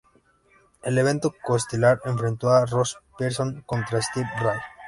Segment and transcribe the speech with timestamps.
[0.81, 4.57] El evento coestelar enfrentó a Ross Pearson contra Stevie Ray.